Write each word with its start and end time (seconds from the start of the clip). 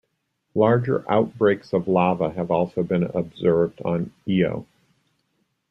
Larger 0.55 1.05
outbreaks 1.11 1.73
of 1.73 1.87
lava 1.87 2.31
have 2.31 2.49
also 2.49 2.81
been 2.81 3.03
observed 3.03 3.83
on 3.85 4.11
Io. 4.27 4.65